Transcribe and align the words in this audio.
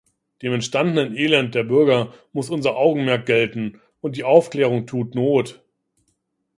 Dem 0.41 0.51
entstandenen 0.53 1.15
Elend 1.15 1.53
der 1.53 1.61
Bürger 1.63 2.11
muss 2.33 2.49
unser 2.49 2.75
Augenmerk 2.75 3.27
gelten, 3.27 3.79
und 3.99 4.15
die 4.15 4.23
Aufklärung 4.23 4.87
tut 4.87 5.13
not. 5.13 5.61